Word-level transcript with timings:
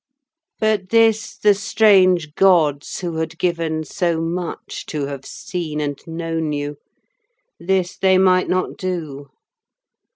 But 0.59 0.89
this 0.89 1.37
the 1.37 1.53
strange 1.53 2.33
gods, 2.33 3.01
who 3.01 3.17
had 3.17 3.37
given 3.37 3.83
so 3.83 4.19
much, 4.19 4.83
To 4.87 5.05
have 5.05 5.25
seen 5.27 5.79
and 5.79 6.01
known 6.07 6.51
you, 6.53 6.77
this 7.59 7.97
they 7.97 8.17
might 8.17 8.49
not 8.49 8.77
do. 8.77 9.27